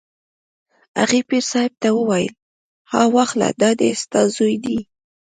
هغې 0.99 1.19
پیر 1.29 1.43
صاحب 1.51 1.73
ته 1.81 1.89
وویل: 1.95 2.33
ها 2.91 3.01
واخله 3.15 3.47
دا 3.61 3.69
دی 3.79 3.89
ستا 4.01 4.21
زوی 4.35 4.55
دی. 4.63 4.77